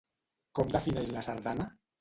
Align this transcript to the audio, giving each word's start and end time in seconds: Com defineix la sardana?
Com 0.59 0.73
defineix 0.77 1.15
la 1.19 1.27
sardana? 1.29 1.73